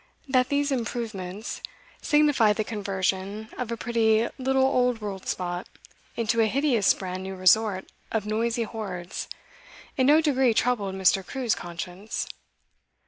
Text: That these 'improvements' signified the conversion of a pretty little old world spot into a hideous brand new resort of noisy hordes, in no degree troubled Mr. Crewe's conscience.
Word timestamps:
That 0.27 0.49
these 0.49 0.71
'improvements' 0.71 1.61
signified 2.01 2.55
the 2.55 2.63
conversion 2.63 3.49
of 3.55 3.71
a 3.71 3.77
pretty 3.77 4.27
little 4.39 4.63
old 4.65 4.99
world 4.99 5.27
spot 5.27 5.67
into 6.17 6.41
a 6.41 6.47
hideous 6.47 6.91
brand 6.95 7.21
new 7.21 7.35
resort 7.35 7.85
of 8.11 8.25
noisy 8.25 8.63
hordes, 8.63 9.27
in 9.97 10.07
no 10.07 10.19
degree 10.19 10.55
troubled 10.55 10.95
Mr. 10.95 11.23
Crewe's 11.23 11.53
conscience. 11.53 12.27